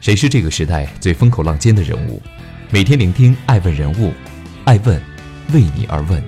[0.00, 2.22] 谁是这个时代最风口浪尖的人物？
[2.70, 4.10] 每天聆听爱问人物，
[4.64, 4.98] 爱问
[5.52, 6.22] 为你而问。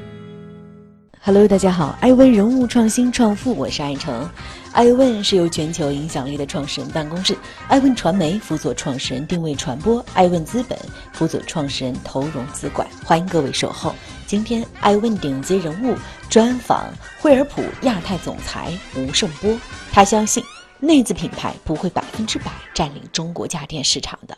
[1.22, 4.28] Hello，大家好，爱问人物创新创富，我是爱成。
[4.72, 7.34] 爱问是由全球影响力的创始人办公室
[7.68, 10.78] 爱问传媒辅佐创始人定位传播，爱问资本
[11.14, 12.86] 辅佐创始人投融资管。
[13.02, 13.94] 欢迎各位守候。
[14.26, 15.96] 今天爱问顶级人物
[16.28, 19.58] 专访惠而浦亚太总裁吴胜波，
[19.90, 20.44] 他相信。
[20.84, 24.36] 内资品牌不会百分之百占领中国家电市场的。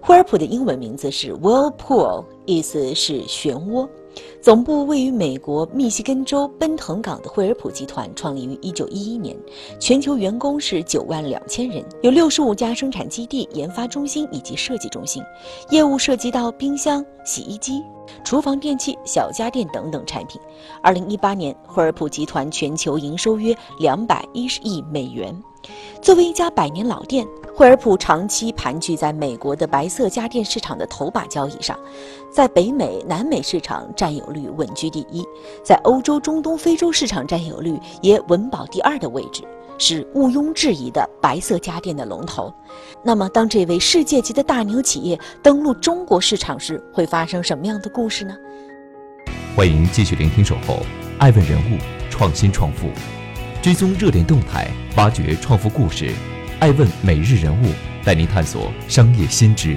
[0.00, 3.88] 惠而浦的英文名字是 Whirlpool，意思是漩涡。
[4.42, 9.36] 总部位于美国密西根州奔腾港的惠而浦集团创立于1911年，
[9.80, 15.22] 全球员工是9万两千人，有65家生产基地、研发中心以及设计中心，
[15.70, 17.82] 业务涉及到冰箱、洗衣机、
[18.22, 20.38] 厨房电器、小家电等等产品。
[20.82, 25.34] 2018年，惠而浦集团全球营收约210亿美元。
[26.02, 27.26] 作为一家百年老店，
[27.62, 31.78] 惠而浦长期盘踞在美国的白色家电市场的头把交椅上，
[32.28, 35.24] 在北美、南美市场占有率稳居第一，
[35.64, 39.44] 在欧洲、中东、非洲市场占有率也稳保第二的位置，
[39.78, 42.52] 是毋庸置疑的白色家电的龙头。
[43.00, 48.34] 那么，当这位世界级的大牛企业登陆中国市场时，会发生什么样的故事呢？
[49.54, 50.80] 欢迎继续聆听《守候
[51.20, 51.78] 爱问人物
[52.10, 52.88] 创新创富》。
[53.62, 56.12] 追踪热点动态，挖掘创富故事，
[56.62, 57.72] 爱问每日人物
[58.04, 59.76] 带您探索商业新知。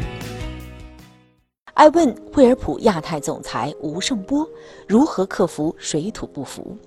[1.74, 4.48] 爱问惠而浦亚太总裁吴胜波
[4.88, 6.78] 如何克服水土不服？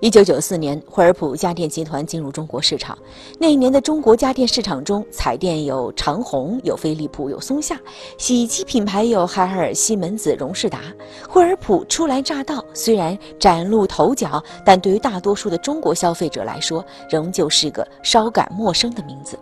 [0.00, 2.96] 一九九四年，惠而浦家电集团进入中国市场。
[3.38, 7.76] 那一年的中国家电市场中，彩电有长虹，有飞利浦，有松下；
[8.16, 10.80] 洗衣机品牌有海尔、西门子、荣仕达。
[11.28, 19.38] 惠而浦初来乍到，虽然崭露头角，但对于大多数的中国消费者来说，仍旧是个稍感陌生的名字。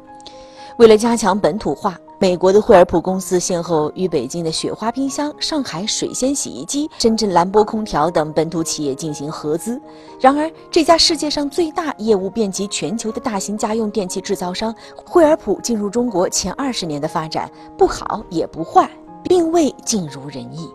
[0.79, 9.81] 为了加强本土化，美国的惠而浦公司先后与北京的雪花冰箱、上海水仙洗衣机、深圳兰波空调等本土企业进行合资。
[10.19, 18.91] 然而，这家世界上最大、业务遍及全球的大型家用电器制造商惠而浦进入中国前二十年的发展不好也不坏，
[19.23, 20.69] 并未尽如人意。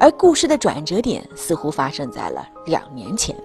[0.00, 3.36] 而故事的转折点似乎发生在了两年前。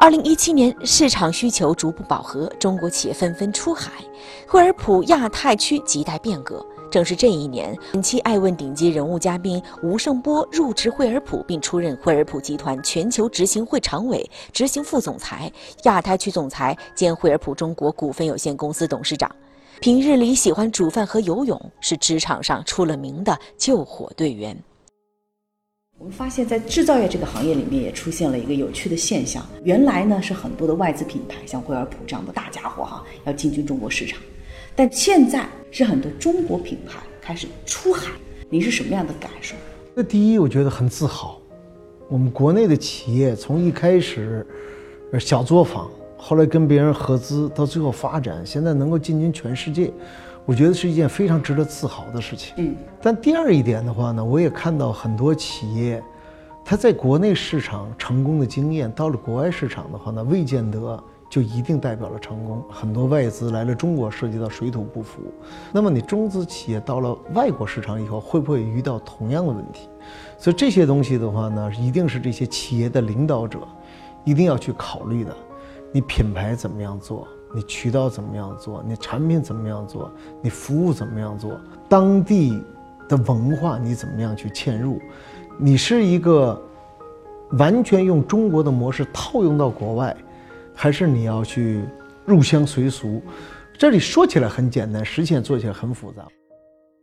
[0.00, 3.90] 二零一七年，市场需求逐步饱和，中国企业纷纷出海，
[4.46, 6.64] 惠而浦亚太区亟待变革。
[6.88, 15.50] 正是这一年，本期爱问顶级人物嘉宾吴胜波入职惠而浦，并出任惠而浦集团全球执行会常委、执行副总裁、
[15.82, 19.28] 亚太区总裁兼惠而浦中国股份有限公司董事长。
[19.80, 24.56] 平日里喜欢煮饭和游泳，是职场上出了名的救火队员。
[25.98, 29.44] 我们发现，在制造业这个行业里面，也出现了一个有趣的现象。
[29.64, 34.16] 原来呢，是很多的外资品牌，像惠而浦这样的大家伙哈，要进军中国市场。
[34.76, 38.12] 但现在是很多中国品牌开始出海，
[38.48, 39.56] 您是什么样的感受？
[39.92, 41.40] 那第一，我觉得很自豪。
[42.08, 44.46] 我们国内的企业从一开始
[45.18, 49.92] 小作坊，后来跟别人合资，到最后发展，现在能够进军全世界。
[50.48, 52.54] 我觉得是一件非常值得自豪的事情。
[52.56, 56.02] 嗯，但第二一点的话呢，我也看到很多企业，
[56.64, 62.64] 它在国内市场成功的经验，到了国外市场的话呢，未见得就一定代表了成功。
[62.70, 65.20] 很多外资来了中国，涉及到水土不服。
[65.70, 69.90] 那么你中资企业到了外国市场以后，会不会遇到同样的问题？
[70.38, 73.58] 所以这些东西的话呢，一定是这些企业的领导者
[74.24, 75.36] 一定要去考虑的。
[75.92, 77.28] 你品牌怎么样做？
[77.54, 78.84] 你渠道怎么样做？
[78.86, 80.10] 你产品怎么样做？
[80.42, 81.58] 你服务怎么样做？
[81.88, 82.62] 当地
[83.08, 85.00] 的文化你怎么样去嵌入？
[85.58, 86.60] 你是一个
[87.52, 90.14] 完全用中国的模式套用到国外，
[90.74, 91.82] 还是你要去
[92.26, 93.22] 入乡随俗？
[93.78, 96.26] 这里说起来很简单，实现做起来很复杂。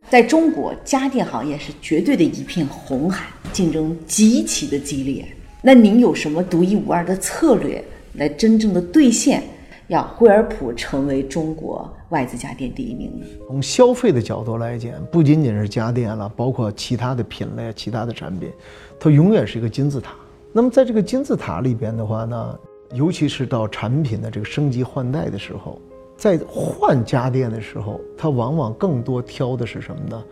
[0.09, 5.25] 在中国，家电行业是绝对的一片红海，竞争极其的激烈。
[5.63, 9.41] 那您有什么独一无二的策略来真正的兑现？
[9.87, 13.21] 要惠而浦成为中国外资家电第一名。
[13.47, 18.51] 从消费的角度来讲，不仅仅是家电了，包括其他的品类、其他的产品，
[18.99, 20.13] 它永远是一个金字塔。
[20.51, 22.59] 那么在这个金字塔里边的话呢，
[22.93, 25.79] 尤其是到产品的这个升级换代的时候，
[26.17, 30.23] 在换家电的时候，它往往更多挑的是什么呢？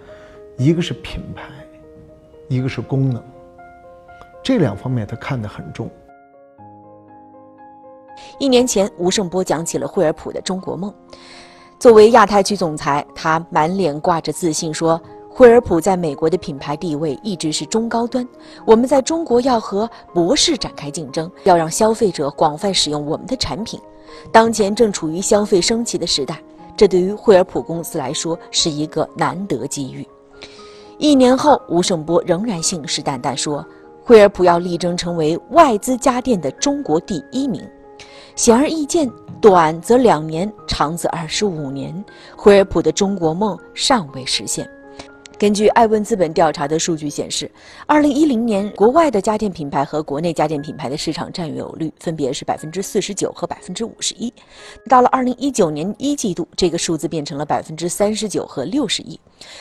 [0.57, 1.43] 一个是品牌，
[2.47, 3.21] 一个是功能，
[4.41, 5.89] 这两方面他看得很重。
[8.39, 10.93] 一年前，吴胜波讲起了惠而浦的中国梦。
[11.79, 14.99] 作为亚太区总裁，他满脸挂着自信说
[15.29, 18.25] ：“惠而浦在美国的品牌地位一直是中高端，
[18.65, 23.79] 我们在中国要和博士展开竞争，要让消费者广泛使用我们的产品。
[24.31, 26.41] 当前正处于消费升级的时代，
[26.77, 30.07] 这对于惠而浦公司来说是一个难得机遇。
[30.99, 33.65] 一年后，吴胜波仍然信誓旦旦说，
[34.03, 37.61] 惠而浦要力争成为外资家电的中国第一名。
[38.35, 39.09] 显而易见，
[39.39, 42.03] 短则两年，长则二十五年，
[42.35, 44.69] 惠而浦的中国梦尚未实现。
[45.43, 47.51] 根据艾问资本调查的数据显示，
[47.85, 54.33] 二零一零年国外的家电品牌和国内家电品牌的市场占有率分别是百分之四十九和百分之五十一。
[54.87, 59.19] 到了二零一九年一季度，这个数字变成了百分之三十九和六十一。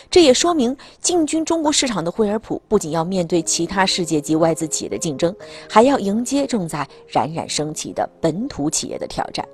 [0.08, 5.34] 这也说明，进军中国市场的惠而浦不仅要面对其他世界级外资企业的竞争，
[5.68, 9.44] 还要迎接正在冉冉升起的本土企业的挑战。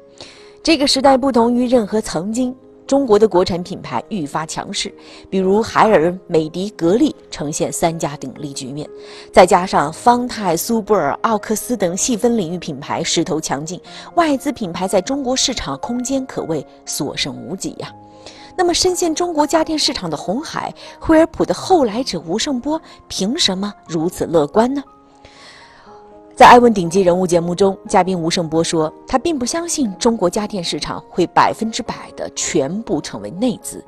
[0.62, 2.54] 这个时代不同于任何曾经。
[2.88, 4.92] 中国的国产品牌愈发强势，
[5.28, 8.88] 比如海尔、美的、格力呈现三家鼎立局面，
[9.30, 13.78] 再加上方太、苏泊尔、奥克斯等细分领域品牌势头强劲，
[14.14, 17.92] 外资品牌在中国市场空间可谓所剩无几呀。
[18.56, 24.82] 那么，深陷中国家电市场的红海，惠而浦的后来者吴胜波凭什么如此乐观呢？
[26.38, 33.84] 在《艾问顶级人物》节目中，嘉宾吴胜波说：“他并不相信中国家电市场会百分之百的全部成为内资，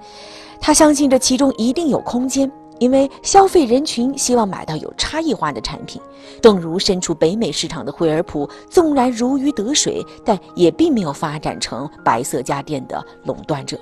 [0.60, 2.50] 他相信这其中一定有空间，
[2.80, 6.02] 因为消费人群希望买到有差异化的产品。
[6.42, 13.78] 正如身处北美市场的惠而浦，纵然如鱼得水，但也并没有发展成白色家电的垄断者。”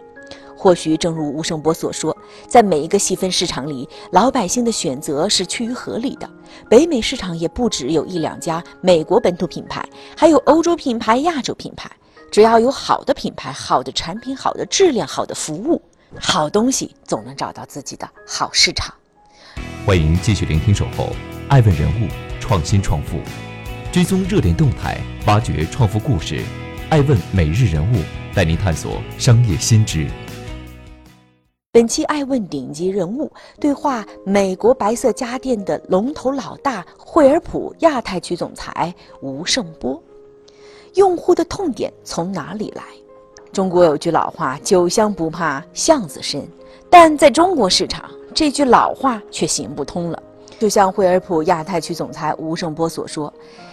[0.59, 2.15] 或许正如吴胜波所说，
[2.49, 6.29] 在每一个细分市场里，老百姓的选择是趋于合理的。
[6.69, 11.89] 北美市场也不只有一两家美国本土品牌，还有欧洲品牌、亚洲品牌。
[12.33, 15.81] 只要有好的品牌、好的产品、好的质量、好的服务，
[16.19, 18.93] 好东西总能找到自己的好市场。
[19.87, 21.05] 欢迎继续聆听《守候》，
[21.49, 22.09] 爱问人物，
[22.41, 23.19] 创新创富，
[23.93, 26.43] 追踪热点动态，挖掘创富故事。
[26.91, 28.03] 爱问每日人物
[28.35, 30.07] 带您探索商业新知。
[31.71, 33.31] 本期爱问顶级人物
[33.61, 40.03] 对话美国白色家电的龙头老大惠而浦亚太区总裁吴胜波。
[40.95, 42.83] 用户的痛点从哪里来？
[43.53, 46.43] 中国有句老话：“酒香不怕巷子深”，
[46.89, 50.23] 但在中国市场，这句老话却行不通了。
[50.59, 53.31] 就像惠而浦亚太区总裁吴胜波所说：“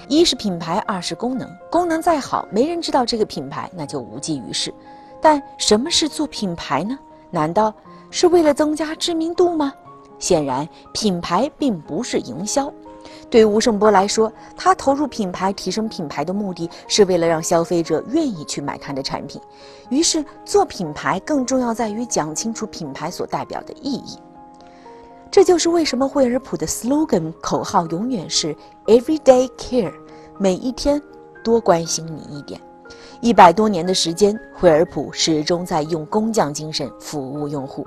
[0.09, 1.49] 一是品牌，二是功能。
[1.71, 4.73] 功能再好，没人知道这个品牌，那就无济于事。
[5.21, 6.99] 但什么是做品牌呢？
[7.35, 7.71] 难道？”
[8.09, 9.73] 是为了增加知名度吗？
[10.17, 12.71] 显然，品牌并不是营销。
[13.29, 19.41] 对吴胜波来说，他投入品牌、提升品牌的目的是为了让消费者愿意去买他的产品。
[19.89, 24.17] 于是，做品牌更重要在于讲清楚品牌所代表的意义。
[25.29, 28.55] 这就是为什么惠而浦的 slogan 口号永远是
[28.85, 29.93] “Everyday Care”，
[30.37, 31.01] 每一天
[31.43, 32.61] 多关心你一点。
[33.21, 37.85] 一百多年的时间，惠而浦始终在用工匠精神服务用户。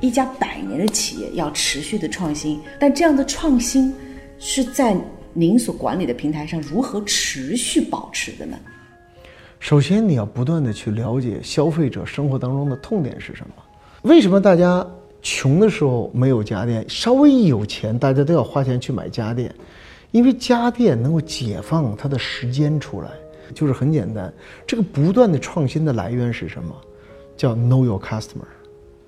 [0.00, 3.92] 一家百年的企业要持续的创新，但这样的创新
[4.38, 4.96] 是在
[5.32, 8.56] 您所管理的平台上如何持续保持的呢？
[9.58, 13.54] 首先，你要不断的去了解消费者生活当中的痛点是什么。
[14.02, 14.86] 为什么大家
[15.22, 19.52] 穷的时候没有家电，稍微一有钱，大家都要花钱去买家电？
[20.12, 23.08] 因为家电能够解放他的时间出来，
[23.54, 24.32] 就是很简单。
[24.66, 26.74] 这个不断的创新的来源是什么？
[27.36, 28.48] 叫 Know Your Customer。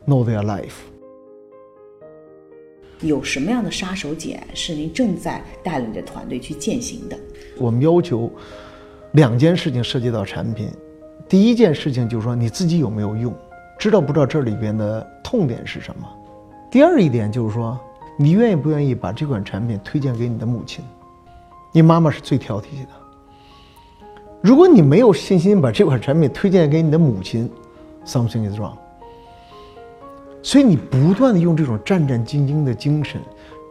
[0.06, 0.74] Know their life。
[3.01, 7.17] 有什么样的杀手锏是您正在带领着团队去践行的？
[7.58, 8.31] 我们要求
[9.13, 10.69] 两件事情涉及到产品。
[11.29, 13.32] 第一件事情就是说你自己有没有用，
[13.79, 16.08] 知道不知道这里边的痛点是什么？
[16.70, 17.79] 第二一点就是说
[18.19, 20.84] 你愿意不愿意把这款产品推荐给你的母亲？
[21.70, 22.89] 你妈妈是最挑剔的。
[24.41, 27.51] 如果你没有信心把这款产品推荐给你的母亲
[28.07, 28.77] ，something is wrong。
[30.43, 33.21] 所以你不断的用这种战战兢兢的精神，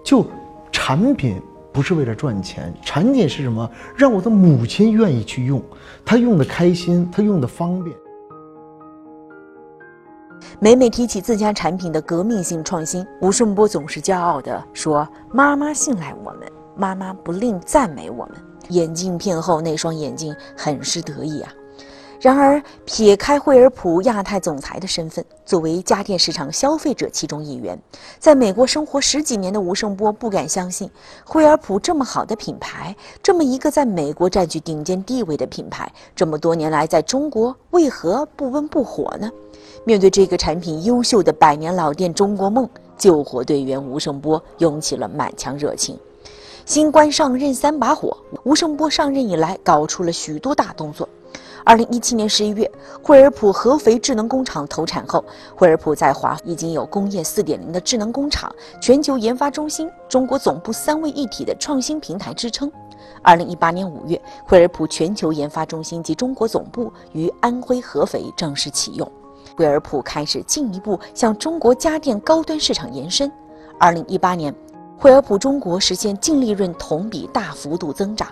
[0.04, 0.26] 就
[0.72, 3.70] 产品不是为了赚钱，产品是什么？
[3.96, 5.62] 让我的母亲愿意去用，
[6.04, 7.96] 她用的开心，她用的方便。
[10.60, 16.42] 每每提起自家产品的革命性创新，吴胜波总是骄傲地说：“妈妈信赖我们，
[16.76, 18.36] 妈妈不吝赞美我们。”
[18.70, 21.54] 眼镜片后那双眼睛很是得意啊。
[22.20, 27.80] 然而，撇开惠而浦亚太总裁的身份，作为家电市场消费者其中一员，
[28.18, 30.90] 在美国生活十几年的吴胜波不敢相信，
[31.24, 39.30] 惠而浦这么好的品牌，这么一个在美国占据顶尖地位的品牌，这么多年来在中国为何不温不火呢？
[39.86, 45.96] 面对这个产品优秀的百年老店中国梦，救火队员吴胜波涌起了满腔热情。
[46.68, 51.08] 新官上任三把火，吴胜波上任以来搞出了许多大动作。
[51.64, 52.70] 二零一七年十一月，
[53.02, 55.24] 惠而浦合肥智能工厂投产后，
[55.56, 62.70] 惠而浦在华已经有工业四点零的智能工厂、全球研发中心、中国总部三位一体的创新平台支撑。
[63.22, 69.10] 二零一八年五月，惠而浦全球研发中心及中国总部于安徽合肥正式启用，
[69.56, 73.32] 惠而浦开始进一步向中国家电高端市场延伸。
[73.80, 74.54] 二零一八年。
[74.98, 78.28] 惠而浦中国实现净利润同比大幅度增长，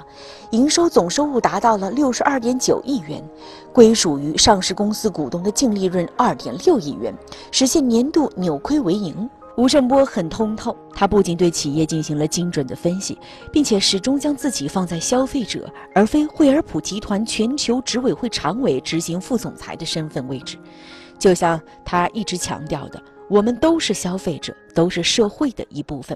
[0.50, 3.24] 营收总收入达到了六十二点九亿元，
[3.72, 7.14] 归属于上市公司股东的净利润二点六亿元，
[7.52, 9.30] 实现年度扭亏为盈。
[9.58, 13.18] 吴胜波很通透，他不仅对企业进行了精准的分析，
[13.54, 20.58] 并且始终将自己放在消费者而非惠而浦集团全球执委会常委执行副总裁的身份位置，
[21.18, 23.02] 就像他一直强调的。
[23.28, 26.16] 我们都是消费者，都是社会的一部分，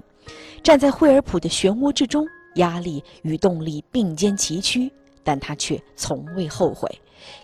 [0.62, 2.24] 站在惠而浦的漩涡之中，
[2.54, 4.90] 压力与动力并肩齐驱，
[5.24, 6.88] 但他却从未后悔。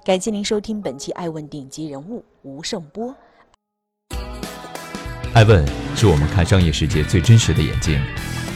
[0.05, 3.13] 感谢您收听本期《爱问顶级人物》吴胜波。
[5.35, 8.01] 爱问是我们看商业世界最真实的眼睛，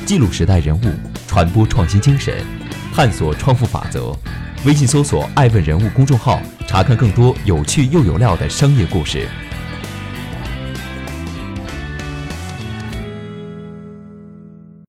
[0.06, 0.84] 记录时代人物，
[1.26, 2.46] 传播创新精神，
[2.94, 4.14] 探索创富法则。
[4.64, 9.26] 微信搜索“爱问人物”公众号，查看更多有趣又有料的商业故事。